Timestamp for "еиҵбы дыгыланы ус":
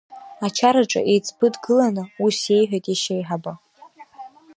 1.11-2.37